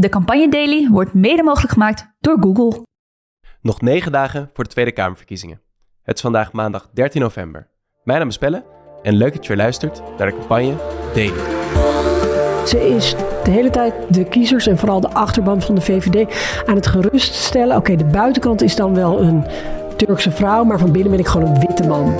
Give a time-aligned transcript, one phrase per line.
[0.00, 2.86] De Campagne Daily wordt mede mogelijk gemaakt door Google.
[3.60, 5.60] Nog negen dagen voor de Tweede Kamerverkiezingen.
[6.02, 7.68] Het is vandaag maandag 13 november.
[8.04, 8.64] Mijn naam is Pelle
[9.02, 10.74] en leuk dat je weer luistert naar de Campagne
[11.14, 11.40] Daily.
[12.66, 16.34] Ze is de hele tijd de kiezers en vooral de achterban van de VVD
[16.66, 17.76] aan het geruststellen.
[17.76, 19.44] Oké, de buitenkant is dan wel een
[19.96, 22.14] Turkse vrouw, maar van binnen ben ik gewoon een witte man.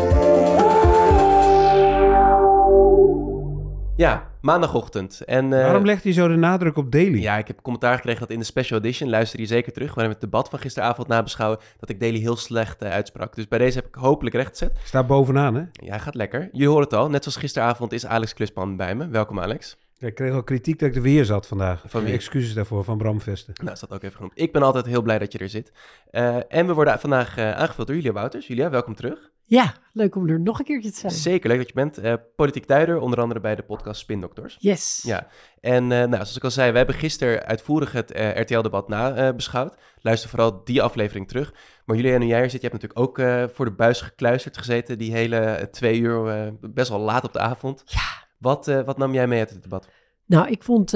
[3.96, 5.20] Ja, maandagochtend.
[5.20, 7.20] En, eh, Waarom legt hij zo de nadruk op daily?
[7.20, 10.14] Ja, ik heb commentaar gekregen dat in de special edition, luister je zeker terug, waarin
[10.14, 13.34] we het debat van gisteravond nabeschouwen, dat ik Daily heel slecht eh, uitsprak.
[13.34, 14.78] Dus bij deze heb ik hopelijk recht gezet.
[14.84, 15.62] Staat bovenaan, hè?
[15.72, 16.48] Ja, gaat lekker.
[16.52, 19.08] Je hoort het al, net zoals gisteravond is Alex Klusman bij me.
[19.08, 19.76] Welkom Alex.
[19.94, 21.82] Ja, ik kreeg al kritiek dat ik er weer zat vandaag.
[21.86, 22.12] Van wie?
[22.12, 23.54] Excuses daarvoor, van Bram Vesten.
[23.60, 24.32] Nou, is dat ook even genoemd.
[24.34, 25.72] Ik ben altijd heel blij dat je er zit.
[26.10, 28.46] Eh, en we worden vandaag aangevuld door Julia Wouters.
[28.46, 29.29] Julia, welkom terug.
[29.50, 31.12] Ja, leuk om er nog een keertje te zijn.
[31.12, 31.98] Zeker leuk dat je bent.
[31.98, 34.56] Eh, politiek duider, onder andere bij de podcast Spindokters.
[34.58, 35.00] Yes.
[35.02, 35.26] Ja,
[35.60, 39.76] en eh, nou, zoals ik al zei, we hebben gisteren uitvoerig het eh, RTL-debat nabeschouwd.
[40.00, 41.54] Luister vooral die aflevering terug.
[41.84, 45.12] Maar Julia, nu jij zit, je hebt natuurlijk ook voor de buis gekluisterd gezeten, die
[45.12, 47.82] hele twee uur, best wel laat op de avond.
[47.84, 48.28] Ja.
[48.38, 49.88] Wat, wat nam jij mee uit het debat?
[50.26, 50.90] Nou, ik vond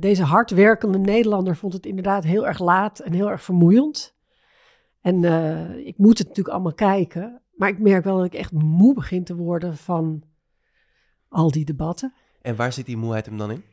[0.00, 4.14] deze hardwerkende Nederlander vond het inderdaad heel erg laat en heel erg vermoeiend.
[5.00, 5.24] En
[5.86, 7.40] ik moet het natuurlijk allemaal kijken.
[7.60, 10.22] Maar ik merk wel dat ik echt moe begin te worden van
[11.28, 12.14] al die debatten.
[12.42, 13.64] En waar zit die moeheid hem dan in?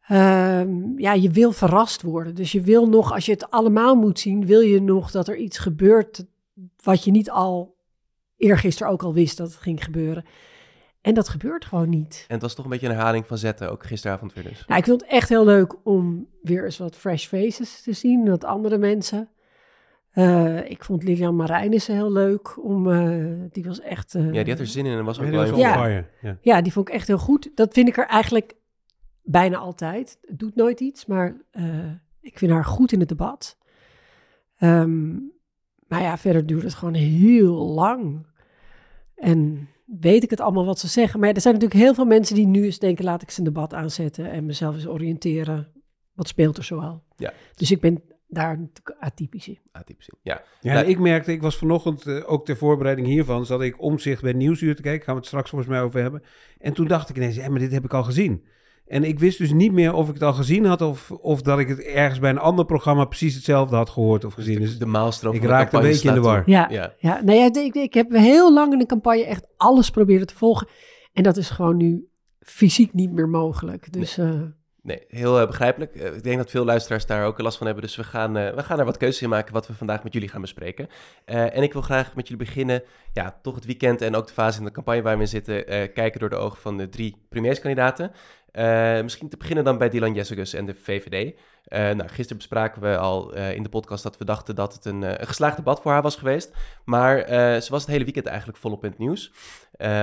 [0.00, 2.34] Ehm, ja, je wil verrast worden.
[2.34, 5.36] Dus je wil nog, als je het allemaal moet zien, wil je nog dat er
[5.36, 6.26] iets gebeurt
[6.82, 7.76] wat je niet al
[8.36, 10.24] eergisteren ook al wist dat het ging gebeuren.
[11.00, 12.24] En dat gebeurt gewoon niet.
[12.28, 14.64] En het was toch een beetje een herhaling van zetten, ook gisteravond weer dus.
[14.66, 18.28] Nou, ik vind het echt heel leuk om weer eens wat fresh faces te zien,
[18.28, 19.30] wat andere mensen.
[20.16, 22.64] Eh, ik vond Lilian Marijnissen heel leuk.
[22.64, 24.14] Om, eh, die was echt...
[24.14, 26.04] eh, Ja, die had er zin in en was ook wel even- Ja.
[26.22, 26.38] Ja.
[26.40, 27.50] Ja, die vond ik echt heel goed.
[27.54, 28.54] Dat vind ik er eigenlijk
[29.22, 30.18] bijna altijd.
[30.26, 31.64] Het doet nooit iets, maar eh,
[32.20, 33.56] ik vind haar goed in het debat.
[34.58, 35.12] Ehm,
[35.88, 38.26] maar ja, verder duurt het gewoon heel lang.
[39.14, 41.18] En weet ik het allemaal wat ze zeggen.
[41.20, 43.04] Maar ja, er zijn natuurlijk heel veel mensen die nu eens denken...
[43.04, 45.68] laat ik eens een debat aanzetten en mezelf eens oriënteren.
[46.14, 47.02] Wat speelt er zoal?
[47.16, 47.32] Ja.
[47.54, 49.58] Dus ik ben daar natuurlijk atypisch in.
[49.72, 50.18] Atypisch in.
[50.22, 53.82] Ja, Ja, en ik merkte, ik was vanochtend eh, ook ter voorbereiding hiervan, zat ik
[53.82, 56.22] omzicht bij Nieuwsuur te kijken, gaan we het straks volgens mij over hebben.
[56.58, 58.44] En toen dacht ik ineens, ja, maar dit heb ik al gezien.
[58.86, 61.58] En ik wist dus niet meer of ik het al gezien had of, of dat
[61.58, 64.60] ik het ergens bij een ander programma precies hetzelfde had gehoord of gezien.
[64.60, 66.42] Dus de maalstroom ik de raakte een beetje in de war.
[66.46, 66.94] Ja, Ja.
[66.98, 67.22] ja.
[67.22, 70.68] Nou ja, ik, ik heb heel lang in de campagne echt alles proberen te volgen.
[71.12, 72.08] En dat is gewoon nu
[72.40, 73.92] fysiek niet meer mogelijk.
[73.92, 74.40] Dus eh,
[74.86, 75.94] Nee, heel eh, begrijpelijk.
[75.94, 77.84] Eh, ik denk dat veel luisteraars daar ook last van hebben.
[77.84, 80.12] Dus we gaan, eh, we gaan er wat keuzes in maken wat we vandaag met
[80.12, 80.88] jullie gaan bespreken.
[81.24, 82.82] En ik wil graag met jullie beginnen.
[83.12, 85.64] Ja, toch het weekend en ook de fase in de campagne waar we zitten.
[85.92, 88.12] kijken door de ogen van de drie premierskandidaten.
[89.02, 91.34] Misschien te beginnen dan bij Dylan Jessicus en de VVD.
[91.68, 95.26] Nou, gisteren bespraken we al in de podcast dat we dachten dat het een, een
[95.26, 96.56] geslaagd debat voor haar was geweest.
[96.84, 97.18] Maar
[97.62, 99.32] ze was het hele weekend eigenlijk volop in het nieuws.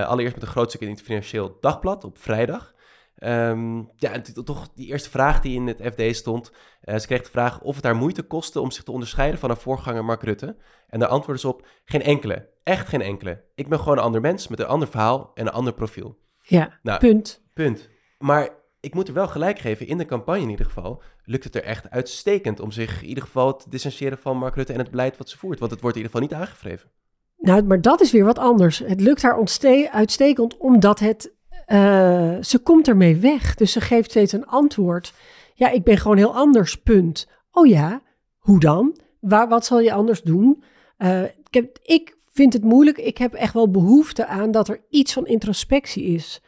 [0.06, 2.74] Allereerst met een groot stuk in het Financieel Dagblad op vrijdag.
[3.24, 6.52] Ehm, ja, en toch die eerste vraag die in het FD stond.
[6.82, 9.50] eh, ze kreeg de vraag of het haar moeite kostte om zich te onderscheiden van
[9.50, 10.58] haar voorganger Mark Rutte.
[10.88, 12.50] En daar antwoordde ze op: geen enkele.
[12.64, 13.44] Echt geen enkele.
[13.56, 16.18] Ik ben gewoon een ander mens met een ander verhaal en een ander profiel.
[16.42, 17.44] ja, Nou, punt.
[17.54, 17.90] Punt.
[18.18, 21.56] Maar ik moet er wel gelijk geven, in de campagne in ieder geval, lukt het
[21.56, 24.92] er echt uitstekend om zich in ieder geval te distancieren van Mark Rutte en het
[24.92, 25.60] beleid wat ze voert.
[25.60, 26.90] Want het wordt in ieder geval niet aangevreven.
[27.38, 28.80] Nou, maar dat is weer wat anders.
[28.80, 29.48] Het lukt haar
[29.92, 31.34] uitstekend omdat het...
[31.66, 33.56] eh, ze komt ermee weg.
[33.56, 35.14] Dus ze geeft steeds een antwoord.
[35.54, 37.28] Ja, ik ben gewoon heel anders, punt.
[37.52, 38.02] Oh ja,
[38.38, 38.98] hoe dan?
[39.20, 40.64] Waar, wat zal je anders doen?
[40.98, 42.98] Eh, ik, heb, ik vind het moeilijk.
[42.98, 46.44] Ik heb echt wel behoefte aan dat er iets van introspectie is.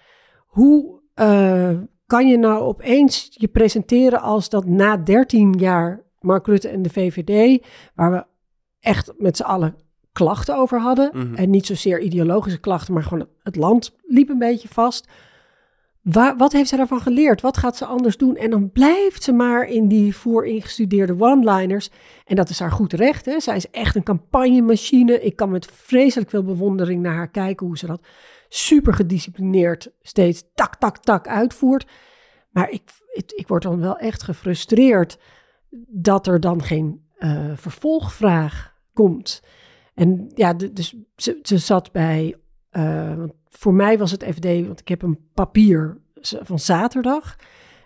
[0.45, 6.67] Hoe eh, kan je nou opeens je presenteren als dat na 13 jaar Mark Rutte
[6.67, 7.63] en de VVD,
[7.95, 8.25] waar we
[8.79, 9.75] echt met z'n allen
[10.15, 11.09] klachten over hadden.
[11.13, 11.35] Mhm.
[11.35, 15.07] En niet zozeer ideologische klachten, maar gewoon het land liep een beetje vast.
[16.01, 17.41] Waar, wat heeft ze daarvan geleerd?
[17.41, 18.35] Wat gaat ze anders doen?
[18.35, 21.89] En dan blijft ze maar in die vooringestudeerde one-liners.
[22.25, 23.25] En dat is haar goed recht.
[23.25, 23.39] Hè?
[23.39, 25.21] Zij is echt een campagnemachine.
[25.21, 28.07] Ik kan met vreselijk veel bewondering naar haar kijken hoe ze dat
[28.49, 31.87] super gedisciplineerd steeds tak, tak, tak uitvoert.
[32.51, 32.81] Maar ik,
[33.13, 35.19] ik, ik word dan wel echt gefrustreerd
[35.87, 39.41] dat er dan geen eh, vervolgvraag komt.
[39.95, 42.35] En ja, dus ze, zat bij,
[43.17, 47.35] want voor mij was het FD, want ik heb een papier van zaterdag.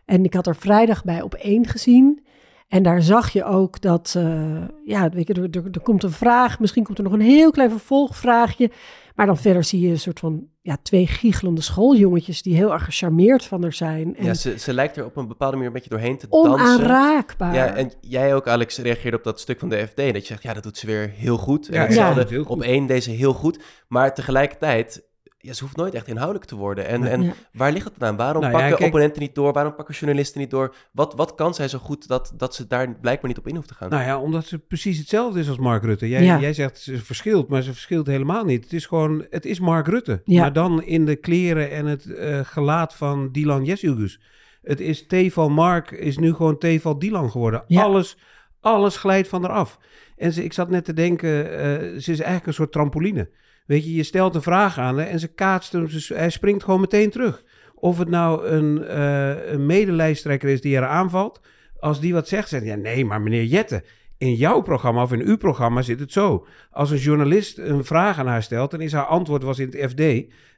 [0.06, 2.26] En ik had er vrijdag bij op één gezien.
[2.70, 6.12] En daar zag je ook dat, uh, ja, weet je, er, er, er, komt een
[6.12, 8.72] vraag, misschien komt er nog een heel klein vervolgvraagje.
[9.16, 12.84] Maar dan verder zie je een soort van ja, twee giechelende schooljongetjes die heel erg
[12.84, 14.16] gecharmeerd van haar zijn.
[14.16, 16.54] En ja, ze, ze lijkt er op een bepaalde manier een beetje doorheen te dansen.
[16.54, 17.54] Onaanraakbaar.
[17.54, 19.96] Ja, en jij ook, Alex, reageerde op dat stuk van de FD.
[19.96, 21.68] Dat je zegt, ja, dat doet ze weer heel goed.
[21.72, 22.26] Ja, ja.
[22.28, 23.60] Heel op één deze heel goed.
[23.88, 25.09] Maar tegelijkertijd
[25.42, 26.88] ja, ze hoeft nooit echt inhoudelijk te worden.
[26.88, 27.34] En, en Ja.
[27.54, 28.16] waar ligt het dan aan?
[28.16, 29.54] Waarom Nou ja, pakken kijk- opponenten niet door?
[29.54, 30.76] Waarom pakken journalisten niet door?
[30.92, 33.68] Wat, wat kan zij zo goed dat, dat ze daar blijkbaar niet op in hoeft
[33.68, 33.90] te gaan?
[33.90, 36.10] Nou ja, omdat ze precies hetzelfde is als Mark Rutte.
[36.10, 36.40] Jij, Ja.
[36.40, 38.64] jij zegt ze verschilt, maar ze verschilt helemaal niet.
[38.64, 40.22] Het is gewoon, het is Mark Rutte.
[40.24, 40.42] Ja.
[40.42, 44.22] Maar dan in de kleren en het eh, gelaat van Dylan Jessilgus.
[44.62, 47.64] Het is Teval Mark is nu gewoon Teval Dylan geworden.
[47.68, 47.82] Ja.
[47.82, 48.18] Alles,
[48.60, 49.78] alles glijdt van eraf.
[50.18, 53.30] En ze, ik zat net te denken, eh, ze is eigenlijk een soort trampoline.
[53.70, 56.64] Weet je, je stelt een vraag aan haar en ze kaatst hem, ze, hij springt
[56.64, 57.44] gewoon meteen terug.
[57.76, 61.40] Of het nou een, eh een medelijsttrekker is die er aanvalt.
[61.80, 63.84] Als die wat zegt, zegt hij, ja, nee, maar meneer Jette,
[64.18, 66.46] in jouw programma of in uw programma zit het zo.
[66.72, 69.92] Als een journalist een vraag aan haar stelt, dan is haar antwoord was in het
[69.92, 70.02] FD.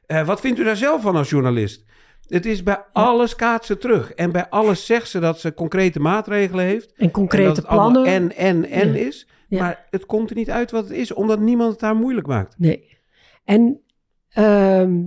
[0.06, 1.84] eh, wat vindt u daar zelf van als journalist?
[2.28, 4.12] Het is bij alles kaatsen terug.
[4.12, 6.92] En bij alles zegt ze dat ze concrete maatregelen heeft.
[6.96, 8.04] En En concrete plannen.
[8.04, 8.98] En, en, en Ja.
[9.06, 9.28] is.
[9.48, 9.58] Ja.
[9.60, 12.54] Maar het komt er niet uit wat het is, omdat niemand het haar moeilijk maakt.
[12.58, 12.90] Nee.
[13.52, 13.80] En
[14.28, 15.00] ehm,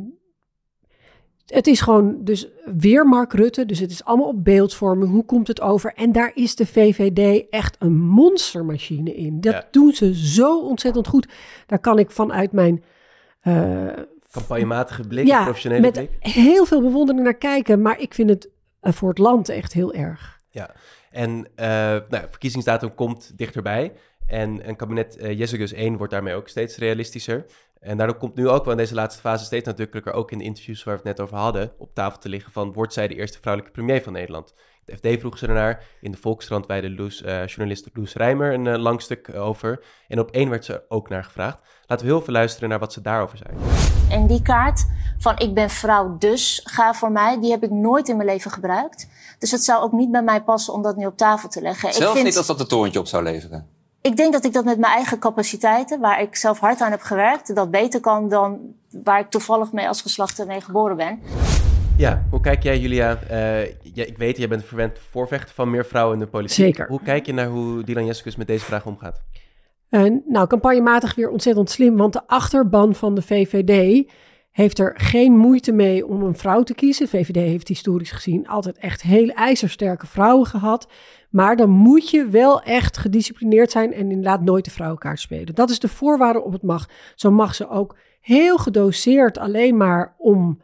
[1.45, 2.47] het is gewoon dus
[2.77, 3.65] weer Mark Rutte.
[3.65, 5.11] Dus het is allemaal op beeldvorming.
[5.11, 5.93] Hoe komt het over?
[5.93, 9.41] En daar is de VVD echt een monstermachine in.
[9.41, 9.67] Dat Ja.
[9.71, 11.27] doen ze zo ontzettend goed.
[11.65, 12.83] Daar kan ik vanuit mijn
[13.41, 13.87] eh,
[14.31, 16.09] Campagnematige blik, ja, professionele met blik.
[16.19, 17.81] heel veel bewondering naar kijken.
[17.81, 18.49] Maar ik vind het
[18.79, 20.33] eh, voor het land echt heel erg.
[21.11, 23.93] En eh nou, ja, verkiezingsdatum komt dichterbij.
[24.27, 27.45] En een kabinet Jezus 1 wordt daarmee ook steeds realistischer.
[27.85, 30.43] En daardoor komt nu ook wel in deze laatste fase steeds nadrukkelijker, ook in de
[30.43, 33.15] interviews waar we het net over hadden, op tafel te liggen van, wordt zij de
[33.15, 34.53] eerste vrouwelijke premier van Nederland?
[34.85, 35.83] De FD vroeg ze ernaar.
[36.01, 39.85] In de Volkskrant wijde Loes, eh, journalist Loes Rijmer een eh, lang stuk eh, over.
[40.07, 41.57] En op één werd ze ook naar gevraagd.
[41.85, 43.49] Laten we heel veel luisteren naar wat ze daarover zei.
[44.09, 44.85] En die kaart
[45.17, 48.51] van ik ben vrouw dus ga voor mij, die heb ik nooit in mijn leven
[48.51, 49.09] gebruikt.
[49.39, 51.93] Dus het zou ook niet bij mij passen om dat nu op tafel te leggen.
[51.93, 53.74] Zelfs ik, vind, niet als dat de torentje op zou leveren.
[54.05, 57.01] Ik denk dat ik dat met mijn eigen capaciteiten, waar ik zelf hard aan heb
[57.01, 58.59] gewerkt, dat beter kan dan
[59.03, 61.19] waar ik toevallig mee als geslacht mee geboren ben.
[61.97, 63.19] Ja, hoe kijk jij, Julia?
[63.29, 66.65] Eh, ja, ik weet, jij bent een verwend voorvechter van meer vrouwen in de politiek.
[66.65, 66.87] Zeker.
[66.87, 69.21] Hoe kijk je naar hoe Dylan Jessicus met deze vraag omgaat?
[69.89, 74.05] Eh, nou, campagnematig weer ontzettend slim, want de achterban van de VVD
[74.51, 77.05] heeft er geen moeite mee om een vrouw te kiezen.
[77.05, 80.87] De VVD heeft historisch gezien altijd echt heel ijzersterke vrouwen gehad.
[81.35, 85.55] Maar dan moet je wel echt gedisciplineerd zijn en inderdaad nooit de vrouwenkaart spelen.
[85.55, 86.89] Dat is de voorwaarde op het mag.
[87.15, 90.61] Zo mag ze ook heel gedoseerd alleen maar om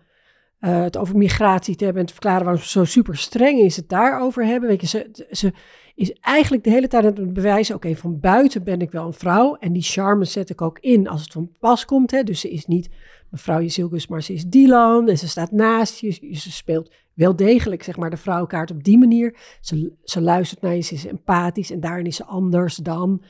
[0.60, 3.76] eh, het over migratie te hebben en te verklaren waarom ze zo super streng is
[3.76, 4.70] het daarover hebben.
[4.70, 5.54] Weet je, ze, ze
[5.96, 9.14] is eigenlijk de hele tijd aan het bewijzen, oké, van buiten ben ik wel een
[9.14, 12.12] vrouw en die charme zet ik ook in als het van pas komt.
[12.12, 12.24] Hè.
[12.24, 12.90] Dus ze is niet
[13.30, 16.12] mevrouw Jezilgus, maar ze is Dylan en ze staat naast je.
[16.34, 16.92] Ze speelt
[17.22, 19.36] wel degelijk, zeg maar, de vrouwenkaart op die manier.
[19.62, 23.24] Ze, ze luistert naar je, ze is empathisch en daarin is ze anders dan.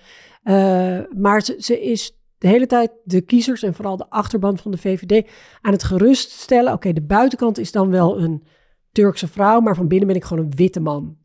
[0.43, 4.71] Eh, maar ze, ze is de hele tijd de kiezers en vooral de achterban van
[4.71, 5.29] de VVD
[5.61, 6.73] aan het geruststellen.
[6.73, 8.43] Oké, de buitenkant is dan wel een
[8.91, 11.17] Turkse vrouw, maar van binnen ben ik gewoon een witte man.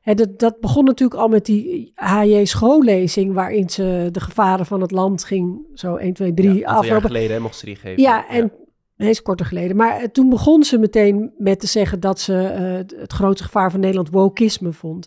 [0.00, 4.80] Hè, dat, dat begon natuurlijk al met die HJ schoollezing, waarin ze de gevaren van
[4.80, 7.06] het land ging, zo 1, 2, 3 ja, een aantal jaar aflopen.
[7.16, 8.02] geleden hè, mocht ze die geven.
[8.02, 8.52] Ja, en
[8.96, 9.76] nee, is korter geleden.
[9.76, 13.70] Maar eh, toen begon ze meteen met te zeggen dat ze eh, het, grootste gevaar
[13.70, 15.06] van Nederland wokisme vond.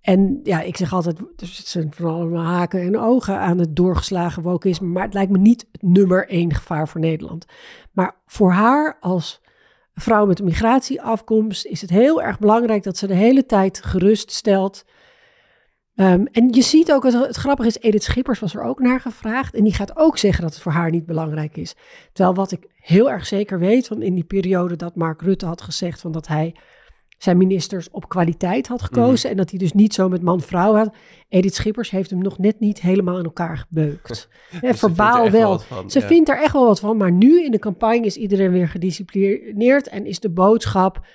[0.00, 4.86] En ja, ik zeg altijd, er zijn allemaal haken en ogen aan het doorgeslagen wokisme,
[4.86, 7.44] maar het lijkt me niet het nummer één gevaar voor Nederland.
[7.92, 9.40] Maar voor haar als
[9.94, 14.30] vrouw met een migratieafkomst is het heel erg belangrijk dat ze de hele tijd gerust
[14.30, 14.84] stelt.
[15.96, 19.00] Ehm, en je ziet ook, het, het grappige is, Edith Schippers was er ook naar
[19.00, 19.54] gevraagd.
[19.54, 21.74] En die gaat ook zeggen dat het voor haar niet belangrijk is.
[22.12, 25.60] Terwijl wat ik heel erg zeker weet, van in die periode dat Mark Rutte had
[25.60, 26.54] gezegd van dat hij
[27.18, 29.30] zijn ministers op kwaliteit had gekozen.
[29.30, 30.94] En dat hij dus niet zo met man-vrouw had.
[31.28, 34.08] Edith Schippers heeft hem nog net niet helemaal in elkaar gebeukt.
[34.08, 34.28] Dus
[34.62, 36.06] er verbaal wel van, Ze ja.
[36.06, 36.96] vindt er echt wel wat van.
[36.96, 39.88] Maar nu in de campagne is iedereen weer gedisciplineerd.
[39.88, 41.06] En is de boodschap.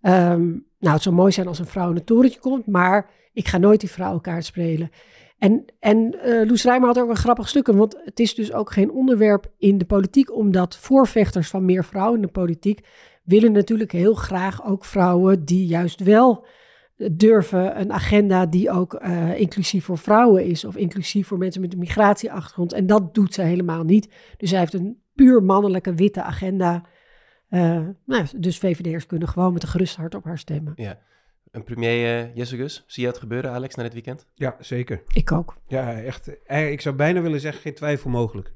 [0.00, 2.66] ehm, nou, het zou mooi zijn als een vrouw in het torentje komt.
[2.66, 4.90] Maar ik ga nooit die vrouwenkaart spelen.
[5.38, 7.66] En, en eh Loes Rijmer had ook een grappig stuk.
[7.66, 10.34] Want het is dus ook geen onderwerp in de politiek.
[10.34, 12.86] Omdat voorvechters van meer vrouwen in de politiek.
[13.24, 16.46] willen natuurlijk heel graag ook vrouwen die juist wel
[17.12, 20.64] durven een agenda die ook eh, inclusief voor vrouwen is.
[20.64, 22.72] Of inclusief voor mensen met een migratieachtergrond.
[22.72, 24.12] En dat doet ze helemaal niet.
[24.36, 26.84] Dus hij heeft een puur mannelijke witte agenda.
[27.48, 30.72] Eh, nou, dus VVD'ers kunnen gewoon met een gerust hart op haar stemmen.
[30.76, 30.98] Ja.
[31.50, 34.26] Een premier uh, Jesse Gus, zie je het gebeuren, Alex, na dit weekend?
[34.34, 35.02] Ja, zeker.
[35.12, 35.56] Ik ook.
[35.66, 36.44] Ja, echt.
[36.46, 38.52] eh, Ik zou bijna willen zeggen, geen twijfel mogelijk.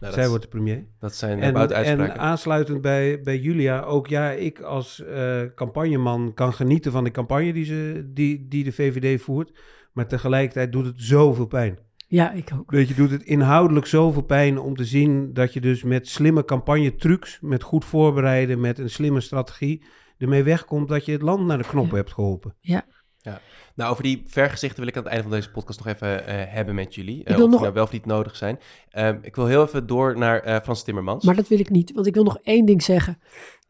[0.00, 0.84] Nou, Zij wordt de premier.
[0.98, 2.20] dat zijn En, buiten en uitspraken.
[2.20, 7.52] aansluitend bij, bij Julia, ook ja, ik als eh, campagneman kan genieten van de campagne
[7.52, 9.58] die, ze, die, die de VVD voert.
[9.92, 11.78] Maar tegelijkertijd doet het zoveel pijn.
[12.06, 12.70] Ja, ik ook.
[12.70, 16.44] Weet je, doet het inhoudelijk zoveel pijn om te zien dat je dus met slimme
[16.44, 19.82] campagnetrucs, met goed voorbereiden, met een slimme strategie,
[20.20, 22.56] ermee wegkomt dat je het land naar de knoppen hebt geholpen.
[23.74, 26.34] Nou, over die vergezichten wil ik aan het einde van deze podcast nog even eh,
[26.54, 27.24] hebben met jullie.
[27.24, 28.58] wil Eh, of die nog- nou wel of niet nodig zijn.
[28.90, 31.24] Ehm, ik wil heel even door naar eh, Frans Timmermans.
[31.24, 33.18] Maar dat wil ik niet, want ik wil nog één ding zeggen.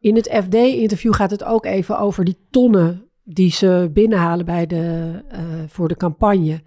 [0.01, 5.13] In het FD-interview gaat het ook even over die tonnen die ze binnenhalen bij de,
[5.29, 6.63] eh, voor de campagne.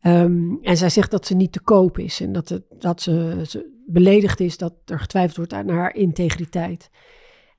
[0.00, 3.42] Ehm, en zij zegt dat ze niet te koop is en dat, het, dat ze,
[3.46, 6.90] ze beledigd is dat er getwijfeld wordt aan haar integriteit.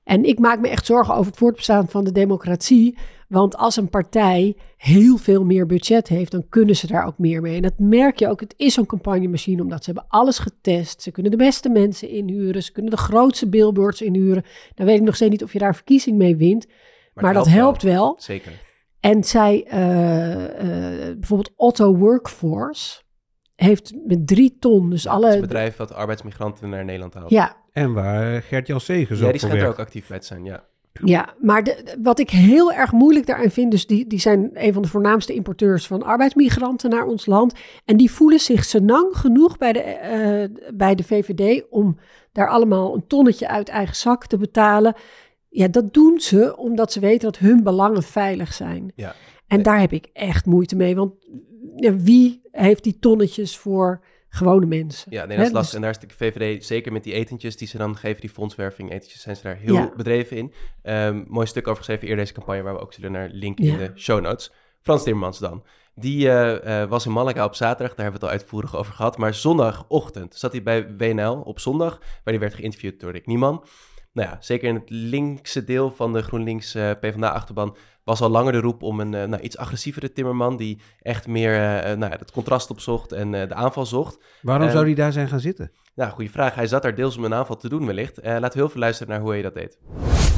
[0.08, 2.98] En ik maak me echt zorgen over het voortbestaan van de democratie.
[3.28, 7.40] Want als een partij heel veel meer budget heeft, dan kunnen ze daar ook meer
[7.40, 7.56] mee.
[7.56, 8.40] En dat merk je ook.
[8.40, 11.02] Het is zo'n campagnemachine, omdat ze hebben alles getest.
[11.02, 12.62] Ze kunnen de beste mensen inhuren.
[12.62, 14.44] Ze kunnen de grootste billboards inhuren.
[14.74, 16.66] Dan weet ik nog steeds niet of je daar verkiezing mee wint.
[17.14, 18.16] Maar, dat helpt wel.
[18.18, 18.52] Zeker.
[19.00, 23.02] En zij, eh, eh, bijvoorbeeld Otto Workforce,
[23.66, 25.34] heeft met drie ton, dus Het is alle...
[25.34, 27.30] een bedrijf dat arbeidsmigranten naar Nederland haalt.
[27.30, 30.44] Ja, En waar Gert-Jan Segers Ja, ook die schijnt er ook actief bij te zijn,
[30.44, 30.64] ja.
[31.04, 34.72] Ja, maar de, wat ik heel erg moeilijk daaraan vind, dus die, die zijn een
[34.72, 37.54] van de voornaamste importeurs van arbeidsmigranten naar ons land.
[37.84, 41.98] En die voelen zich senang genoeg bij de, eh, bij de VVD om
[42.32, 44.94] daar allemaal een tonnetje uit eigen zak te betalen.
[45.48, 48.92] Ja, dat doen ze omdat ze weten dat hun belangen veilig zijn.
[48.94, 49.14] Ja.
[49.46, 51.12] En daar heb ik echt moeite mee, want
[51.80, 55.12] ja, wie heeft die tonnetjes voor gewone mensen?
[55.12, 55.74] Ja, nee, dat is dus- lastig.
[55.74, 58.90] En daar is de VVD, zeker met die etentjes die ze dan geven, die fondswerving
[58.92, 59.92] etentjes, zijn ze daar heel Ja.
[59.96, 60.52] bedreven in.
[60.82, 63.76] Ehm, mooi stuk over geschreven eerder deze campagne, waar we ook zullen naar linken in
[63.76, 64.52] de show notes.
[64.82, 65.64] Frans Timmermans dan.
[65.94, 68.92] Die eh, eh, was in Malaga op zaterdag, daar hebben we het al uitvoerig over
[68.92, 69.18] gehad.
[69.18, 73.64] Maar zondagochtend zat hij bij WNL op zondag, waar hij werd geïnterviewd door Rick Nieman.
[74.12, 77.76] Nou ja, zeker in het linkse deel van de GroenLinks eh PvdA-achterban
[78.08, 80.56] was al langer de roep om een eh, nou, iets agressievere Timmerman...
[80.56, 84.18] die echt meer eh, eh, nou, ja, het contrast opzocht en eh, de aanval zocht.
[84.42, 85.70] Waarom zou die daar zijn gaan zitten?
[85.94, 86.54] Nou, goede vraag.
[86.54, 88.18] Hij zat daar deels om een aanval te doen wellicht.
[88.18, 89.78] Eh, laten we heel veel luisteren naar hoe hij dat deed.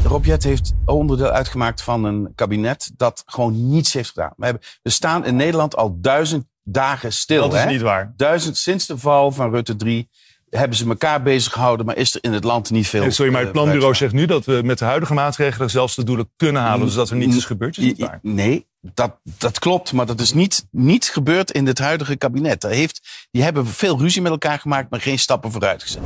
[0.04, 4.32] Rob Jet heeft onderdeel uitgemaakt van een kabinet dat gewoon niets heeft gedaan.
[4.36, 7.42] We, hebben, we staan in Nederland al duizend dagen stil.
[7.42, 7.70] Dat is hè?
[7.70, 8.12] niet waar.
[8.16, 10.10] Duizend sinds de val van Rutte 3
[10.50, 13.00] hebben ze elkaar bezig gehouden, maar is er in het land niet veel.
[13.00, 15.94] Nee, sorry, maar het eh, planbureau zegt nu dat we met de huidige maatregelen zelfs
[15.94, 16.86] de doelen kunnen halen.
[16.86, 18.18] Dus dat er niets is gebeurd, is waar.
[18.22, 22.60] Nee, dat, dat klopt, maar dat is niet, niet gebeurd in dit huidige kabinet.
[22.60, 26.02] Daar heeft, die hebben veel ruzie met elkaar gemaakt, maar geen stappen vooruit gezet.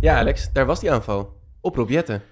[0.00, 1.40] Ja, Alex, daar was die aanval.
[1.60, 2.22] Op Rob Jetten.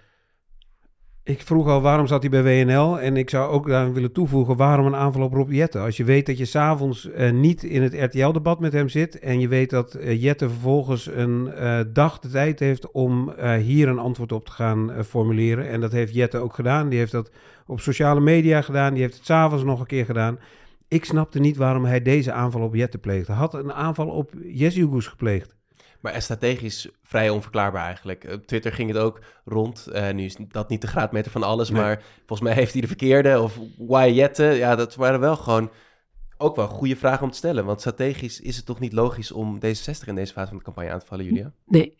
[1.30, 4.56] Ik vroeg al waarom zat hij bij WNL en ik zou ook daar willen toevoegen
[4.56, 5.82] waarom een aanval op Rob Jetten.
[5.82, 9.40] Als je weet dat je s'avonds eh niet in het RTL-debat met hem zit en
[9.40, 13.99] je weet dat eh, Jetten vervolgens een eh, dag de tijd heeft om hier een
[13.99, 15.68] antwoord op te gaan formuleren.
[15.68, 16.88] En dat heeft Jetten ook gedaan.
[16.88, 17.30] Die heeft dat
[17.66, 18.92] op sociale media gedaan.
[18.92, 20.38] Die heeft het s'avonds nog een keer gedaan.
[20.88, 23.32] Ik snapte niet waarom hij deze aanval op Jetten pleegde.
[23.32, 25.60] Had een aanval op Jezielgoes gepleegd.
[26.00, 28.26] Maar eh, strategisch vrij onverklaarbaar eigenlijk.
[28.33, 29.87] Op Twitter ging het ook rond.
[29.87, 31.83] Eh, nu is dat niet de graadmeter van alles, Nee.
[31.83, 33.40] maar volgens mij heeft hij de verkeerde.
[33.40, 34.54] Of why Jetten.
[34.54, 35.71] Ja, dat waren wel gewoon
[36.38, 37.64] ook wel goede vragen om te stellen.
[37.64, 40.90] Want strategisch is het toch niet logisch om D66 in deze fase van de campagne
[40.90, 41.52] aan te vallen, Julia?
[41.66, 41.99] Nee.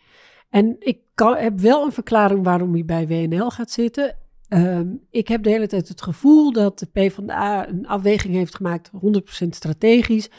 [0.51, 4.17] En ik kan, heb wel een verklaring waarom hij bij WNL gaat zitten.
[4.49, 8.91] Ehm, ik heb de hele tijd het gevoel dat de PvdA een afweging heeft gemaakt,
[9.01, 10.31] 100% strategisch.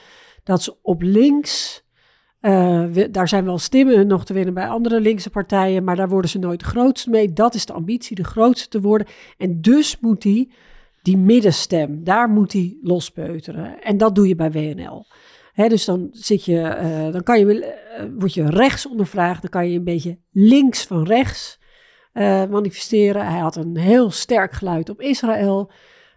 [0.44, 1.84] Dat ze op links,
[2.42, 6.30] eh, daar zijn wel stemmen nog te winnen bij andere linkse partijen, maar daar worden
[6.30, 7.34] ze nooit de grootste mee.
[7.34, 9.08] Dat is de ambitie, de grootste te worden.
[9.38, 10.50] En dus moet hij
[11.02, 13.82] die middenstem, daar moet hij lospeuteren.
[13.82, 15.06] En dat doe je bij WNL.
[15.56, 19.70] Dus dan zit je, eh, dan kan je, eh, word je rechts ondervraagd, dan kan
[19.70, 21.60] je een beetje links van rechts
[22.50, 23.26] manifesteren.
[23.28, 25.72] Hij had een heel sterk geluid op Israël.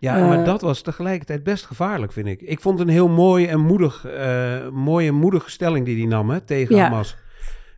[0.05, 2.41] Ja, Eh, maar dat was tegelijkertijd best gevaarlijk, vind ik.
[2.41, 6.07] Ik vond het een heel mooi en moedig, eh, mooie en moedige stelling die hij
[6.07, 6.83] nam hè, tegen Ja.
[6.83, 7.17] Hamas.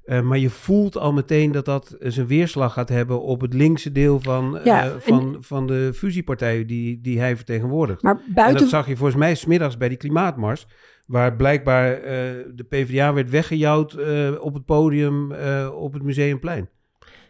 [0.05, 3.93] Eh, maar je voelt al meteen dat dat zijn weerslag gaat hebben op het linkse
[3.93, 8.03] deel van, Ja, en- van, van de fusiepartij die, die hij vertegenwoordigt.
[8.03, 10.67] Maar En buiten, dat zag je volgens mij smiddags bij die klimaatmars.
[11.07, 11.91] Waar blijkbaar
[12.55, 13.97] de PvdA werd weggejouwd
[14.41, 15.33] op het podium
[15.73, 16.69] op het Museumplein.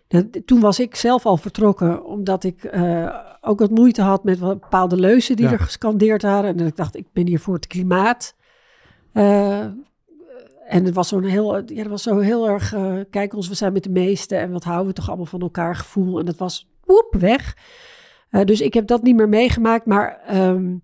[0.09, 4.39] Dat- Toen was ik zelf al vertrokken, omdat ik eh, ook wat moeite had met
[4.39, 5.53] wat bepaalde leuzen die Ja.
[5.53, 6.51] er gescandeerd waren.
[6.51, 8.35] En dat ik dacht, ik ben hier voor het klimaat.
[9.13, 9.59] Eh,
[10.69, 13.55] en het was zo'n heel, ja, het was zo heel erg, eh, kijk ons, we
[13.55, 16.19] zijn met de meesten en wat houden we toch allemaal van elkaar gevoel.
[16.19, 17.57] En dat was woep, weg.
[18.31, 19.87] Eh, dus ik heb dat niet meer meegemaakt.
[19.87, 20.75] Maar ehm,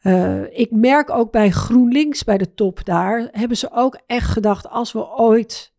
[0.00, 4.68] eh, ik merk ook bij GroenLinks, bij de top daar, hebben ze ook echt gedacht:
[4.68, 5.72] als we ooit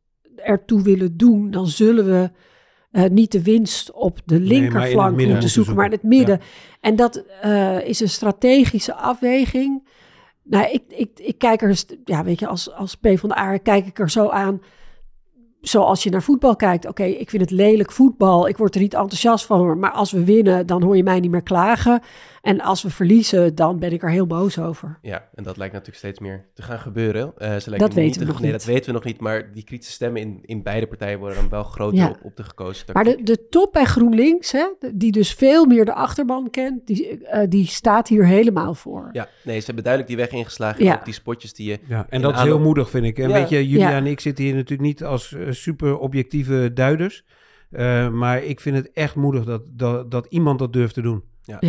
[0.46, 2.32] ertoe willen doen, dan zullen we
[2.92, 6.40] eh, niet de winst op de linkerflank midden moeten zoeken, maar in het midden.
[6.82, 9.88] En dat eh, is een strategische afweging.
[10.44, 13.58] Nou, ik, ik, ik kijk er, ja, weet je, als, als P van de A
[13.58, 14.62] kijk ik er zo aan.
[15.62, 16.88] Zoals je naar voetbal kijkt.
[16.88, 18.48] Oké, ik vind het lelijk voetbal.
[18.48, 19.80] Ik word er niet enthousiast van.
[19.80, 22.02] Maar als we winnen, dan hoor je mij niet meer klagen.
[22.46, 25.00] En als we verliezen, dan ben ik er heel boos over.
[25.02, 27.34] Ja, en dat lijkt natuurlijk steeds meer te gaan gebeuren.
[27.38, 28.60] Eh, ze Dat niet weten te- we nog Nee, niet.
[28.60, 29.20] dat weten we nog niet.
[29.20, 32.10] Maar die kritische stemmen in, in beide partijen worden dan wel groter Ja.
[32.10, 35.86] op, op de gekozen Maar de, de top bij GroenLinks, hè, die dus veel meer
[35.86, 39.10] de achterban kent, die, eh, die staat hier helemaal voor.
[39.12, 40.84] Ja, nee, ze hebben duidelijk die weg ingeslagen.
[40.84, 40.94] Ja.
[40.96, 41.80] Ook die spotjes die je...
[41.88, 43.20] Ja, en dat is aanloop- heel moedig, vind ik.
[43.20, 43.34] En Ja.
[43.34, 43.96] weet je, Julia Ja.
[43.96, 47.24] en ik zitten hier natuurlijk niet als eh, super objectieve duiders.
[47.70, 51.24] Eh, maar ik vind het echt moedig dat, dat, dat iemand dat durft te doen.
[51.44, 51.60] Ja.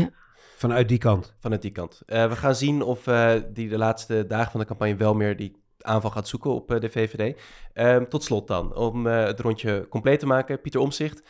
[0.56, 1.34] Vanuit die kant.
[1.38, 2.02] vanuit die kant.
[2.06, 5.36] Eh, we gaan zien of eh, die de laatste dagen van de campagne wel meer
[5.36, 7.40] die aanval gaat zoeken op eh, de VVD.
[7.72, 10.60] Ehm, tot slot dan, om het rondje compleet te maken.
[10.60, 11.22] Pieter Omzicht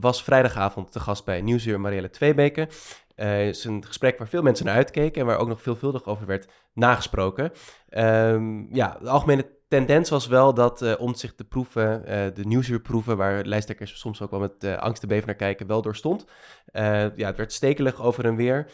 [0.00, 2.68] was vrijdagavond te gast bij Nieuwsuur Marielle Tweebeke.
[3.14, 6.26] Eh is een gesprek waar veel mensen naar uitkeken en waar ook nog veelvuldig over
[6.26, 7.52] werd nagesproken.
[7.88, 13.16] Ehm, ja, de algemene tendens was wel dat eh Omtzigt de proeven, eh, de nieuwsuurproeven,
[13.16, 16.24] waar lijsttrekkers soms ook wel met eh, angst en beven naar kijken, wel doorstond.
[16.72, 18.70] Ja, het werd stekelig over en weer.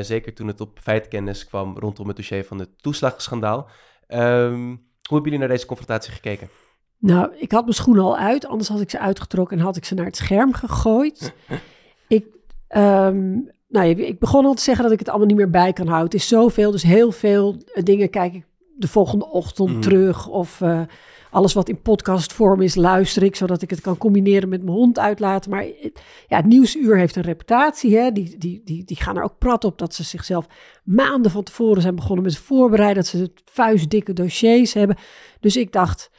[0.00, 3.68] Zeker toen het op feitkennis kwam rondom het dossier van het toeslagschandaal.
[4.06, 6.48] Ehm, hoe hebben jullie naar deze confrontatie gekeken?
[6.98, 9.84] Nou, ik had mijn schoenen al uit, anders had ik ze uitgetrokken en had ik
[9.84, 11.34] ze naar het scherm gegooid.
[12.08, 12.26] ik,
[12.68, 13.38] ehm,
[13.68, 16.10] nou, ik- begon al te zeggen dat ik het allemaal niet meer bij kan houden.
[16.10, 18.44] Het is zoveel, dus heel veel dingen kijk ik
[18.76, 19.80] de volgende ochtend Mhm.
[19.80, 20.28] terug.
[20.28, 20.80] Of eh,
[21.30, 24.98] alles wat in podcastvorm is, luister ik, zodat ik het kan combineren met mijn hond
[24.98, 25.50] uitlaten.
[25.50, 27.96] Maar het- ja, het Nieuwsuur heeft een reputatie.
[27.96, 28.10] Hè?
[28.12, 30.46] Die, die, die, die gaan er ook prat op dat ze zichzelf
[30.84, 32.96] maanden van tevoren zijn begonnen met voorbereiden.
[33.02, 34.96] Dat ze het vuistdikke dossiers hebben.
[35.40, 36.10] Dus ik dacht,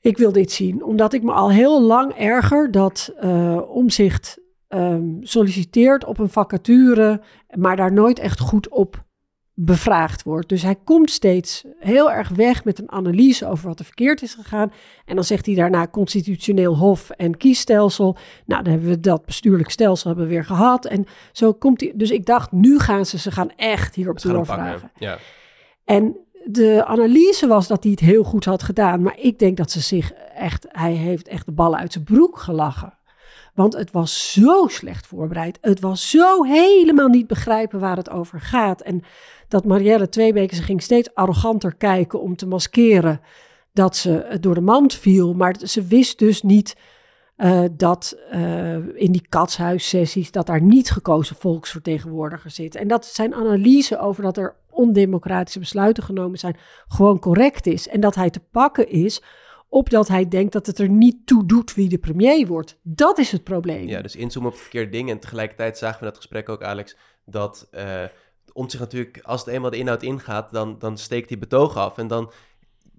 [0.00, 0.84] ik wil dit zien.
[0.84, 7.20] Omdat ik me al heel lang erger dat eh, omzicht ehm, solliciteert op een vacature,
[7.54, 9.04] maar daar nooit echt goed op
[9.58, 10.48] bevraagd wordt.
[10.48, 14.34] Dus hij komt steeds heel erg weg met een analyse over wat er verkeerd is
[14.34, 14.72] gegaan.
[15.04, 18.16] En dan zegt hij daarna constitutioneel hof en kiesstelsel.
[18.44, 20.84] Nou, dan hebben we dat bestuurlijk stelsel hebben we weer gehad.
[20.84, 21.92] En zo komt hij.
[21.94, 24.90] Dus ik dacht, nu gaan ze, ze gaan echt hierop doorvragen.
[24.98, 25.18] Ja.
[25.84, 29.02] En de analyse was dat hij het heel goed had gedaan.
[29.02, 32.38] Maar ik denk dat ze zich echt, hij heeft echt de ballen uit zijn broek
[32.38, 32.94] gelachen.
[33.54, 35.58] Want het was zo slecht voorbereid.
[35.60, 38.80] Het was zo helemaal niet begrijpen waar het over gaat.
[38.80, 39.02] En
[39.48, 43.20] dat Marielle Tweebeke, ze ging steeds arroganter kijken om te maskeren
[43.72, 45.34] dat ze het door de mand viel.
[45.34, 46.76] Maar ze wist dus niet
[47.36, 52.80] eh, dat eh, in die katshuissessies, dat daar niet gekozen volksvertegenwoordigers zitten.
[52.80, 56.56] En dat zijn analyse over dat er ondemocratische besluiten genomen zijn,
[56.88, 57.88] gewoon correct is.
[57.88, 59.22] En dat hij te pakken is
[59.68, 62.78] op dat hij denkt dat het er niet toe doet wie de premier wordt.
[62.82, 63.88] Dat is het probleem.
[63.88, 65.14] Ja, dus inzoomen op verkeerde dingen.
[65.14, 67.68] En tegelijkertijd zagen we in dat gesprek ook, Alex, dat
[68.56, 71.98] om zich natuurlijk, als het eenmaal de inhoud ingaat, dan, dan steekt hij betoog af.
[71.98, 72.30] En dan,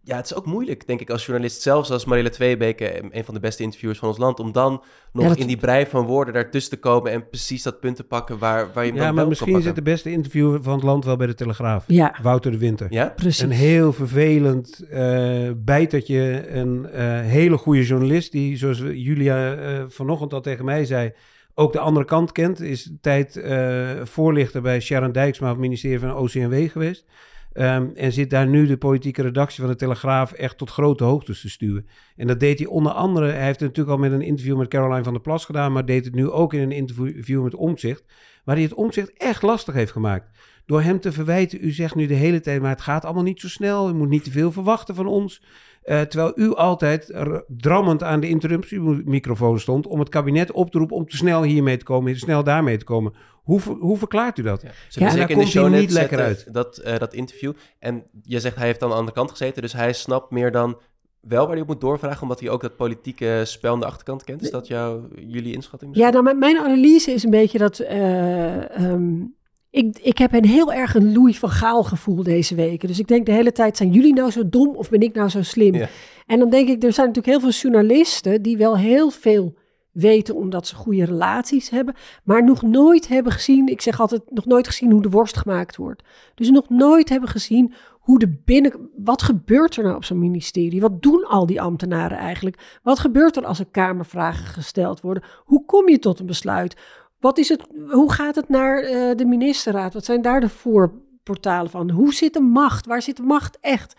[0.04, 3.34] ja, het is ook moeilijk, denk ik, als journalist, zelfs als Marielle Tweebeke, een van
[3.34, 4.72] de beste interviewers van ons land, om dan
[5.12, 7.96] nog Ja, dat- in die brei van woorden daartussen te komen en precies dat punt
[7.96, 11.06] te pakken waar, waar je Ja, maar misschien zit de beste interviewer van het land
[11.06, 11.84] wel bij de Telegraaf.
[11.88, 12.88] Ja, Wouter de Winter.
[12.90, 13.14] Ja?
[13.16, 13.42] precies.
[13.42, 16.92] Een heel vervelend uh, bijtertje, een uh,
[17.22, 21.12] hele goede journalist die, zoals we, Julia uh, vanochtend al tegen mij zei,
[21.60, 22.60] ook de andere kant kent.
[22.60, 27.06] Is tijd uh, voorlichter bij Sharon Dijksma het ministerie van OCMW geweest.
[27.54, 31.42] Um, en zit daar nu de politieke redactie van de Telegraaf echt tot grote hoogtes
[31.42, 31.88] te stuwen.
[32.16, 34.68] En dat deed hij onder andere, hij heeft het natuurlijk al met een interview met
[34.68, 38.04] Caroline van der Plas gedaan, maar deed het nu ook in een interview met Omtzigt,
[38.44, 40.30] waar hij het Omtzigt echt lastig heeft gemaakt.
[40.66, 43.40] Door hem te verwijten, u zegt nu de hele tijd, maar het gaat allemaal niet
[43.40, 45.42] zo snel, u moet niet te veel verwachten van ons.
[45.88, 47.14] Uh, terwijl u altijd
[47.48, 51.78] drammend aan de interruptiemicrofoon stond om het kabinet op te roepen om te snel hiermee
[51.78, 53.14] te komen, te snel daarmee te komen.
[53.44, 54.62] Hoe, hoe verklaart u dat?
[54.62, 56.54] Ja, ze ja, zeker in de show niet lekker uit.
[56.54, 57.54] Dat, uh, dat interview.
[57.80, 60.78] En je zegt hij heeft aan de andere kant gezeten, dus hij snapt meer dan
[61.22, 64.24] wel waar hij op moet doorvragen, omdat hij ook dat politieke spel aan de achterkant
[64.24, 64.42] kent.
[64.42, 65.92] Is dat jouw, jullie inschatting?
[65.92, 66.14] Misschien?
[66.14, 67.80] Ja, nou, mijn analyse is een beetje dat.
[67.80, 69.36] Uh, um,
[69.70, 72.88] ik, ik heb een heel erg een Louis van Gaal gevoel deze weken.
[72.88, 75.30] Dus ik denk de hele tijd, zijn jullie nou zo dom of ben ik nou
[75.30, 75.76] zo slim?
[75.76, 75.88] Ja.
[76.26, 79.56] En dan denk ik, er zijn natuurlijk heel veel journalisten die wel heel veel
[79.92, 84.46] weten omdat ze goede relaties hebben, maar nog nooit hebben gezien, ik zeg altijd, nog
[84.46, 86.04] nooit gezien hoe de worst gemaakt wordt.
[86.36, 87.74] Dus nog nooit hebben gezien
[88.08, 90.82] hoe de binnen, wat gebeurt er nou op zo'n ministerie?
[90.82, 92.80] Wat doen al die ambtenaren eigenlijk?
[92.84, 95.24] Wat gebeurt er als er kamervragen gesteld worden?
[95.44, 96.76] Hoe kom je tot een besluit?
[97.20, 99.94] Wat is het, hoe gaat het naar eh, de ministerraad?
[99.94, 101.90] Wat zijn daar de voorportalen van?
[101.90, 102.86] Hoe zit de macht?
[102.86, 103.96] Waar zit de macht echt?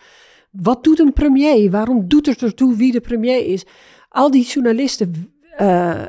[0.51, 1.71] Wat doet een premier?
[1.71, 3.65] Waarom doet het ertoe wie de premier is?
[4.09, 6.07] Al die journalisten eh, eh,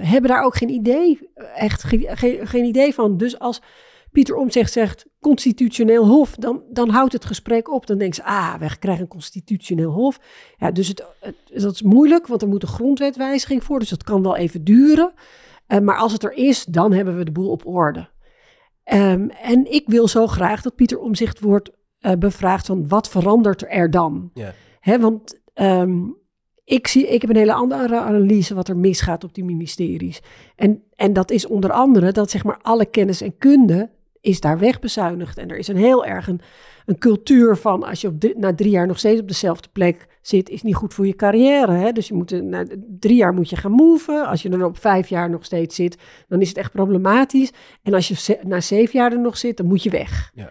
[0.00, 3.16] hebben daar ook geen idee, echt ge- ge- geen idee van.
[3.16, 3.62] Dus als
[4.12, 7.86] Pieter Omtzigt zegt constitutioneel hof, dan, dan houdt het gesprek op.
[7.86, 10.18] Dan denken ze, ah, we krijgen een constitutioneel hof.
[10.58, 11.04] Ja, dus het,
[11.54, 13.78] dat is moeilijk, want er moet een grondwetwijziging voor.
[13.78, 15.12] Dus dat kan wel even duren.
[15.68, 18.08] Eh, maar als het er is, dan hebben we de boel op orde.
[18.84, 23.64] Ehm, en ik wil zo graag dat Pieter Omzicht wordt eh, bevraagd van wat verandert
[23.68, 24.30] er dan?
[24.34, 24.52] Ja.
[24.80, 25.98] Hè, want ehm,
[26.64, 30.20] ik, zie, ik heb een hele andere analyse wat er misgaat op die ministeries.
[30.56, 34.58] En, en dat is onder andere dat zeg maar alle kennis en kunde is daar
[34.58, 35.38] wegbezuinigd.
[35.38, 36.40] En er is een heel erg een,
[36.86, 40.17] een cultuur van als je op de- na drie jaar nog steeds op dezelfde plek
[40.28, 41.72] zit, is niet goed voor je carrière.
[41.72, 41.92] Hè?
[41.92, 42.64] Dus je moet, eh, na
[42.98, 44.26] drie jaar moet je gaan moven.
[44.26, 45.96] Als je er op vijf jaar nog steeds zit,
[46.28, 47.52] dan is het echt problematisch.
[47.82, 50.30] En als je na zeven jaar er nog zit, dan moet je weg.
[50.34, 50.50] Ja.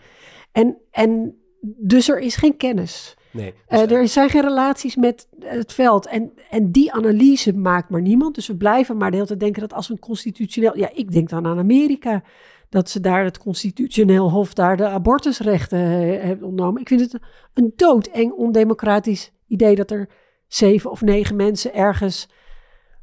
[0.52, 3.18] En, en dus er is geen kennis.
[3.32, 3.54] Nee.
[3.68, 6.08] Eh, Dus, eh, er zijn geen relaties met het veld.
[6.08, 8.36] En, en die analyse maakt maar niemand.
[8.36, 10.78] Dus we blijven maar de hele tijd denken dat als een constitutioneel...
[10.78, 12.24] Ja, ik denk dan aan Amerika.
[12.70, 15.80] Dat ze daar het constitutioneel hof daar de abortusrechten
[16.28, 16.82] hebben ontnomen.
[16.82, 17.20] Ik vind het
[17.54, 20.10] een doodeng ondemocratisch idee dat er
[20.48, 22.30] zeven of negen mensen ergens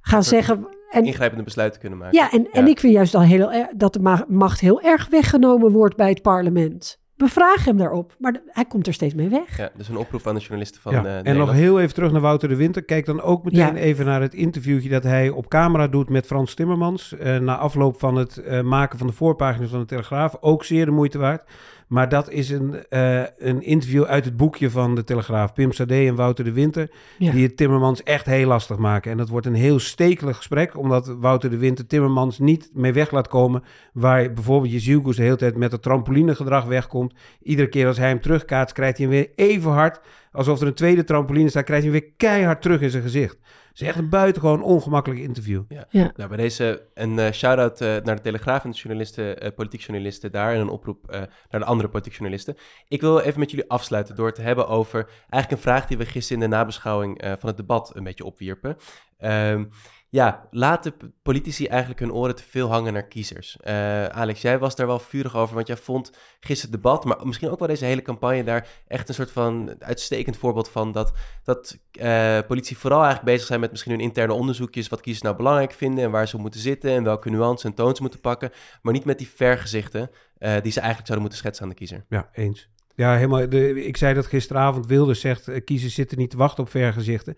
[0.00, 0.66] gaan zeggen...
[0.90, 2.18] En, ingrijpende besluiten kunnen maken.
[2.18, 5.09] ja, en, en ik vind juist al heel, erg dat de ma- macht heel erg
[5.11, 7.02] weggenomen wordt bij het parlement.
[7.16, 9.57] Bevraag hem daarop, maar hij komt er steeds mee weg.
[9.59, 12.12] Ja, dus een oproep aan de journalisten van Ja, eh, en nog heel even terug
[12.12, 12.85] naar Wouter de Winter.
[12.85, 13.74] Kijk dan ook meteen Ja.
[13.74, 17.16] even naar het interviewtje dat hij op camera doet met Frans Timmermans.
[17.16, 20.37] eh, na afloop van het eh, maken van de voorpagina van de Telegraaf.
[20.40, 21.50] Ook zeer de moeite waard.
[21.88, 25.53] Maar dat is een, eh, een interview uit het boekje van de Telegraaf.
[25.53, 26.90] Pim Sade en Wouter de Winter.
[27.18, 27.33] Ja.
[27.33, 29.11] Die het Timmermans echt heel lastig maken.
[29.11, 30.77] En dat wordt een heel stekelig gesprek.
[30.79, 33.62] Omdat Wouter de Winter Timmermans niet mee weg laat komen.
[33.92, 37.14] Waar bijvoorbeeld Jezielkus de hele tijd met het trampolinegedrag wegkomt.
[37.42, 40.01] Iedere keer als hij hem terugkaatst, krijgt hij hem weer even hard.
[40.35, 43.37] Alsof er een tweede trampoline staat, krijgt hij weer keihard terug in zijn gezicht.
[43.68, 45.62] Het is echt een buitengewoon ongemakkelijk interview.
[45.90, 49.81] Nou, bij deze een eh, shout-out eh, naar de Telegraaf en de journalisten, eh politiek
[49.81, 50.55] journalisten daar.
[50.55, 52.57] En een oproep eh, naar de andere politiek journalisten.
[52.88, 55.99] Ik wil even met jullie afsluiten door het te hebben over eigenlijk een vraag die
[55.99, 58.77] we gisteren in de nabeschouwing eh, van het debat een beetje opwierpen.
[59.18, 59.64] Ehm,
[60.14, 63.57] ja, laten politici eigenlijk hun oren te veel hangen naar kiezers?
[63.61, 67.27] Eh, Alex, jij was daar wel vurig over, want jij vond gisteren het debat, maar
[67.27, 71.12] misschien ook wel deze hele campagne daar echt een soort van uitstekend voorbeeld van dat,
[71.44, 75.37] dat eh politici vooral eigenlijk bezig zijn met misschien hun interne onderzoekjes, wat kiezers nou
[75.37, 78.50] belangrijk vinden en waar ze moeten zitten en welke nuances en toons moeten pakken,
[78.83, 82.05] maar niet met die vergezichten eh, die ze eigenlijk zouden moeten schetsen aan de kiezer.
[82.09, 82.68] Ja, eens.
[82.94, 83.48] Ja, helemaal.
[83.48, 84.87] De, ik zei dat gisteravond.
[84.87, 87.37] Wilders zegt, eh, kiezers zitten niet te wachten op vergezichten.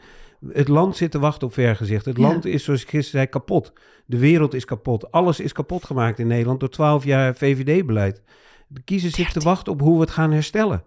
[0.48, 2.12] Het land zit te wachten op vergezichten.
[2.12, 2.28] Het Ja.
[2.28, 3.72] land is, zoals ik gisteren zei, kapot.
[4.06, 5.10] De wereld is kapot.
[5.12, 8.22] Alles is kapot gemaakt in Nederland door twaalf jaar VVD-beleid.
[8.68, 10.84] De kiezers zitten te wachten op hoe we het gaan herstellen.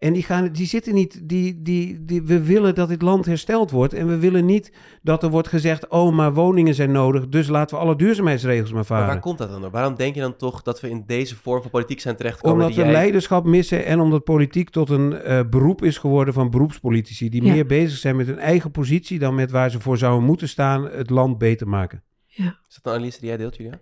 [0.00, 3.70] En die, gaan, die zitten niet, die, die, die, we willen dat dit land hersteld
[3.70, 3.92] wordt.
[3.92, 7.76] En we willen niet dat er wordt gezegd, oh, maar woningen zijn nodig, dus laten
[7.76, 9.06] we alle duurzaamheidsregels maar Maar varen.
[9.06, 9.70] waar komt dat dan door?
[9.70, 12.56] Waarom denk je dan toch dat we in deze vorm van politiek zijn terechtgekomen?
[12.58, 16.34] Omdat die we jij- leiderschap missen en omdat politiek tot een eh, beroep is geworden
[16.34, 17.28] van beroepspolitici.
[17.28, 17.52] Die Ja.
[17.52, 20.84] meer bezig zijn met hun eigen positie dan met waar ze voor zouden moeten staan,
[20.90, 22.02] het land beter maken.
[22.28, 23.80] Is dat een analyse die jij deelt, Julia?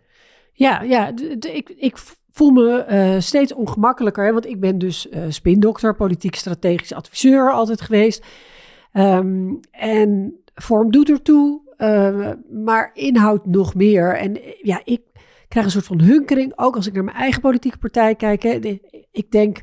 [0.53, 1.13] Ja, ja
[1.53, 1.97] ik, ik
[2.31, 7.53] voel me eh, steeds ongemakkelijker, hè, want ik ben dus eh spindokter, politiek strategisch adviseur
[7.53, 8.27] altijd geweest.
[8.93, 14.17] Ehm, en vorm doet ertoe, eh, maar inhoud nog meer.
[14.17, 15.01] En ja, ik
[15.49, 18.43] krijg een soort van hunkering, ook als ik naar mijn eigen politieke partij kijk.
[18.43, 18.81] Hè.
[19.13, 19.63] Ik denk,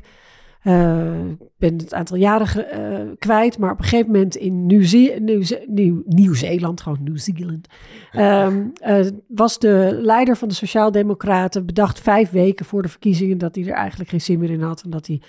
[1.40, 5.16] ik ben het aantal jaren ge- eh, kwijt, maar op een gegeven moment in Nieuw-Ze-
[5.20, 7.66] Nieuw-Ze- Nieuw- Nieuw-Zeeland, gewoon Nieuw-Zeeland,
[8.12, 13.54] Ehm, eh, was de leider van de Sociaaldemocraten bedacht vijf weken voor de verkiezingen dat
[13.54, 15.20] hij er eigenlijk geen zin meer in had en dat hij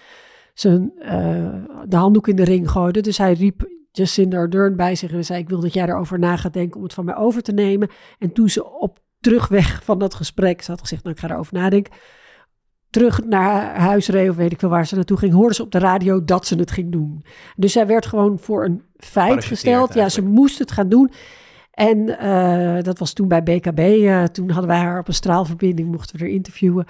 [0.53, 1.53] zijn, eh,
[1.87, 3.01] de handdoek in de ring gooide.
[3.01, 6.35] Dus hij riep Jacinda Ardern bij zich en zei: Ik wil dat jij erover na
[6.37, 7.89] gaat denken om het van mij over te nemen.
[8.19, 11.53] En toen ze op terugweg van dat gesprek, ze had gezegd: Nou, ik ga erover
[11.53, 11.93] nadenken.
[12.89, 15.71] Terug naar huis reed, of weet ik veel waar ze naartoe ging, hoorde ze op
[15.71, 17.23] de radio dat ze het ging doen.
[17.55, 19.93] Dus zij werd gewoon voor een feit gesteld.
[19.93, 21.11] Ja, ze moest het gaan doen.
[21.71, 23.79] En eh, dat was toen bij BKB.
[23.79, 26.85] eh, toen hadden wij haar op een straalverbinding, mochten we er interviewen.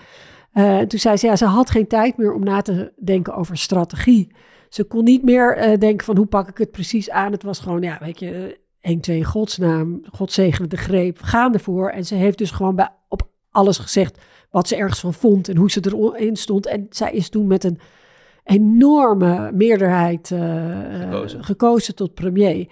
[0.54, 3.58] En toen zei ze, ja, ze had geen tijd meer om na te denken over
[3.58, 4.32] strategie.
[4.70, 7.32] Ze kon niet meer denken van hoe pak ik het precies aan.
[7.32, 11.54] Het was gewoon, ja, weet je, 1, 2 in godsnaam, God zegene de greep, gaan
[11.54, 11.90] ervoor.
[11.90, 14.18] En ze heeft dus gewoon bij, op alles gezegd
[14.58, 15.82] wat ze ergens van vond en hoe ze
[16.14, 16.66] erin stond.
[16.68, 17.80] En zij is toen met een
[18.44, 21.44] enorme meerderheid eh, Gekozen.
[21.44, 22.68] gekozen tot premier.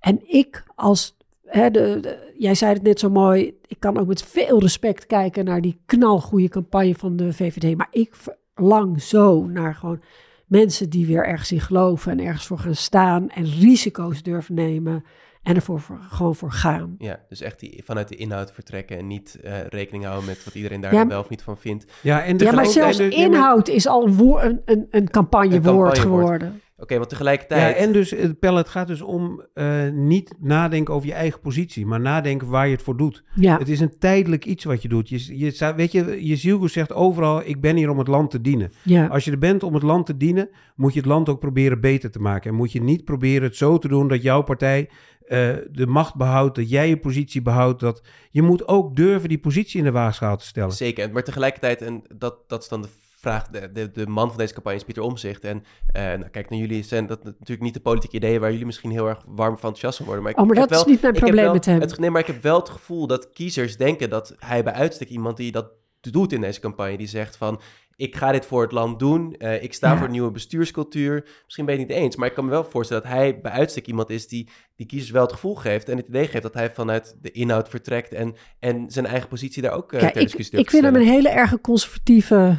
[0.00, 3.58] En ik als hè, de, de- jij zei het net zo mooi.
[3.66, 7.76] Ik kan ook met veel respect kijken naar die knalgoede campagne van de VVD.
[7.76, 8.14] Maar ik
[8.54, 10.00] verlang zo naar gewoon
[10.46, 15.04] mensen die weer ergens in geloven en ergens voor gaan staan en risico's durven nemen
[15.48, 16.94] en ervoor voor, gewoon voor gaan.
[16.98, 20.54] Ja, dus echt die, vanuit de inhoud vertrekken en niet eh, rekening houden met wat
[20.54, 21.84] iedereen daar Ja, wel of niet van vindt.
[22.02, 24.60] Ja, en Ja, maar zelfs en de- ja, maar- inhoud is al een, woor- een,
[24.64, 25.98] een, een campagnewoord campagnewoord.
[25.98, 26.60] geworden.
[26.80, 27.76] Oké, want tegelijkertijd...
[27.76, 31.86] Ja, en dus, Pelle, het gaat dus om eh, niet nadenken over je eigen positie,
[31.86, 33.24] maar nadenken waar je het voor doet.
[33.34, 35.08] Ja, Het is een tijdelijk iets wat je doet.
[35.08, 38.40] Je, je, weet je, je zielgoed zegt overal, ik ben hier om het land te
[38.40, 38.72] dienen.
[38.82, 39.06] ja.
[39.06, 41.80] Als je er bent om het land te dienen, moet je het land ook proberen
[41.80, 42.50] beter te maken.
[42.50, 44.88] En moet je niet proberen het zo te doen dat jouw partij
[45.28, 47.80] eh, de macht behoudt, dat jij je positie behoudt.
[47.80, 50.72] Dat, je moet ook durven die positie in de waagschaal te stellen.
[50.72, 52.88] Zeker, maar tegelijkertijd, en dat, dat is dan de
[53.20, 55.44] vraag, de, de, de man van deze campagne is Pieter Omzicht.
[55.44, 58.66] En eh, nou, kijk, naar jullie zijn dat natuurlijk niet de politieke ideeën waar jullie
[58.66, 60.22] misschien heel erg warm van enthousiast van worden.
[60.22, 61.80] Maar ik, Oh, maar ik dat is niet mijn probleem wel met hem.
[61.80, 65.08] Het, nee, maar ik heb wel het gevoel dat kiezers denken dat hij bij uitstek
[65.08, 67.60] iemand die dat doet in deze campagne, die zegt van,
[67.96, 69.96] ik ga dit voor het land doen, eh, ik sta Ja.
[69.96, 71.28] voor een nieuwe bestuurscultuur.
[71.44, 73.52] Misschien ben je het niet eens, maar ik kan me wel voorstellen dat hij bij
[73.52, 76.54] uitstek iemand is die, die kiezers wel het gevoel geeft en het idee geeft dat
[76.54, 80.20] hij vanuit de inhoud vertrekt en, en zijn eigen positie daar ook eh Kijk, ter
[80.20, 82.58] ik, discussie durft ik te vind hem een hele erg conservatieve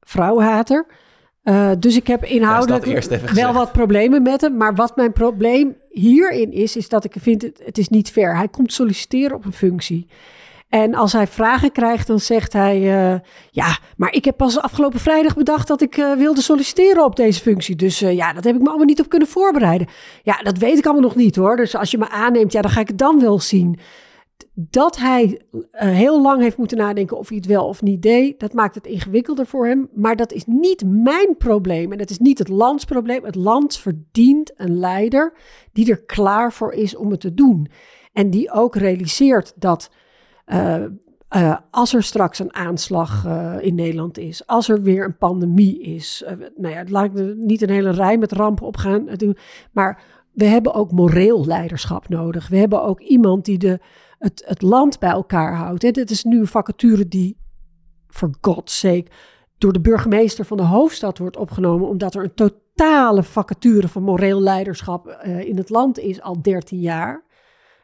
[0.00, 0.86] vrouwhater.
[1.42, 4.56] Eh, dus ik heb inhoudelijk Ja, wel wat problemen met hem.
[4.56, 8.36] Maar wat mijn probleem hierin is, is dat ik vind het, het is niet fair.
[8.36, 10.06] Hij komt solliciteren op een functie.
[10.68, 12.76] En als hij vragen krijgt, dan zegt hij...
[12.76, 17.16] eh, ja, maar ik heb pas afgelopen vrijdag bedacht dat ik eh, wilde solliciteren op
[17.16, 17.76] deze functie.
[17.76, 19.86] Dus eh, ja, dat heb ik me allemaal niet op kunnen voorbereiden.
[20.22, 21.56] Ja, dat weet ik allemaal nog niet hoor.
[21.56, 23.78] Dus als je me aanneemt, ja, dan ga ik het dan wel zien.
[24.54, 28.52] Dat hij heel lang heeft moeten nadenken of hij het wel of niet deed, dat
[28.52, 29.88] maakt het ingewikkelder voor hem.
[29.94, 33.24] Maar dat is niet mijn probleem en dat is niet het landsprobleem.
[33.24, 35.32] Het land verdient een leider
[35.72, 37.68] die er klaar voor is om het te doen.
[38.12, 39.90] En die ook realiseert dat
[40.46, 40.84] eh,
[41.28, 45.82] eh, als er straks een aanslag eh, in Nederland is, als er weer een pandemie
[45.82, 46.24] is,
[46.56, 49.08] nou ja, laat ik er niet een hele rij met rampen op gaan
[49.72, 52.48] maar we hebben ook moreel leiderschap nodig.
[52.48, 53.80] We hebben ook iemand die de,
[54.18, 55.82] het, het land bij elkaar houdt.
[55.82, 55.90] Hè.
[55.90, 57.38] Dit is nu een vacature die,
[58.08, 59.06] for God's sake,
[59.58, 64.40] door de burgemeester van de hoofdstad wordt opgenomen, omdat er een totale vacature van moreel
[64.40, 67.24] leiderschap in het land is al 13 jaar.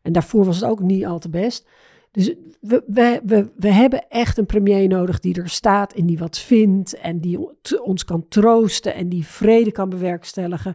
[0.03, 1.69] En daarvoor was het ook niet al te best.
[2.13, 2.83] Dus we,
[3.25, 7.21] we, we, hebben echt een premier nodig die er staat en die wat vindt en
[7.21, 7.39] die
[7.83, 10.75] ons kan troosten en die vrede kan bewerkstelligen.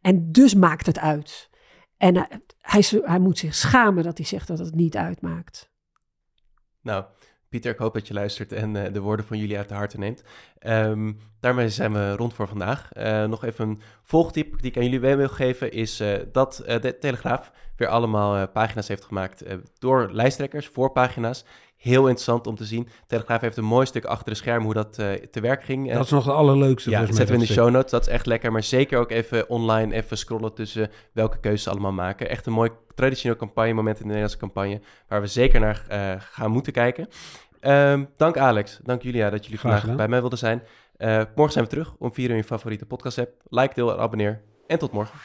[0.00, 1.50] En dus maakt het uit.
[1.96, 5.70] En hij, hij, hij moet zich schamen dat hij zegt dat het niet uitmaakt.
[6.80, 7.04] Nou,
[7.54, 10.00] Pieter, ik hoop dat je luistert en eh, de woorden van jullie uit de harten
[10.00, 10.22] neemt.
[10.58, 12.92] Ehm, daarmee zijn we rond voor vandaag.
[12.92, 16.62] Eh, nog even een volgtip die ik aan jullie mee wil geven is eh, dat
[16.66, 19.44] de Telegraaf weer allemaal pagina's heeft gemaakt
[19.78, 21.44] door lijsttrekkers, voorpagina's.
[21.76, 22.88] Heel interessant om te zien.
[23.06, 24.92] Telegraaf heeft een mooi stuk achter de schermen hoe dat
[25.30, 25.92] te werk ging.
[25.92, 26.90] Dat is nog het allerleukste.
[26.90, 27.90] ja, dat zetten we in de show notes.
[27.90, 28.52] Dat is echt lekker.
[28.52, 32.28] Maar zeker ook even online even scrollen tussen welke keuzes ze allemaal maken.
[32.28, 34.80] Echt een mooi traditioneel campagnemoment in de Nederlandse campagne.
[35.08, 35.84] Waar we zeker naar
[36.32, 37.08] gaan moeten kijken.
[37.64, 38.78] Ehm, dank Alex.
[38.82, 40.62] Dank Julia dat jullie vandaag bij mij wilden zijn.
[40.96, 43.30] Eh, morgen zijn we terug om 4 uur in je favoriete podcast app.
[43.48, 44.40] Like, deel en abonneer.
[44.66, 45.18] En tot morgen.